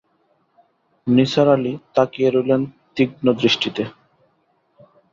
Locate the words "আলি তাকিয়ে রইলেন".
1.55-2.61